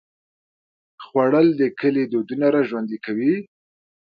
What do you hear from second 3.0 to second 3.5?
کوي